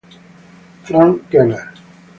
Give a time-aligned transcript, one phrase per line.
[0.85, 1.61] Franz Keller